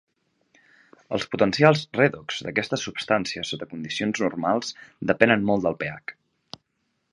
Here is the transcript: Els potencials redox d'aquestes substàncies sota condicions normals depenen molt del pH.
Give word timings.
Els 1.17 1.27
potencials 1.35 1.83
redox 1.97 2.39
d'aquestes 2.47 2.87
substàncies 2.89 3.53
sota 3.55 3.69
condicions 3.75 4.25
normals 4.27 4.75
depenen 5.13 5.47
molt 5.51 5.67
del 5.69 5.81
pH. 5.85 6.19